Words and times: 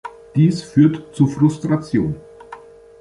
Dies 0.35 0.63
führt 0.63 1.13
zu 1.15 1.27
Frustration. 1.27 2.15